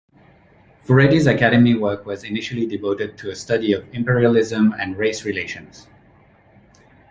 Furedi's 0.83 1.27
academic 1.27 1.77
work 1.77 2.07
was 2.07 2.23
initially 2.23 2.65
devoted 2.65 3.19
to 3.19 3.29
a 3.29 3.35
study 3.35 3.71
of 3.71 3.85
imperialism 3.93 4.73
and 4.79 4.97
race 4.97 5.23
relations. 5.25 5.85